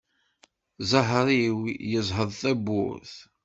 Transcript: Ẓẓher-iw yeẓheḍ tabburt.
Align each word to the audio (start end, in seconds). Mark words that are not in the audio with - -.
Ẓẓher-iw 0.91 1.57
yeẓheḍ 1.91 2.29
tabburt. 2.41 3.13